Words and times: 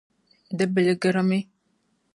Di 0.57 0.65
biligirimi. 0.73 1.39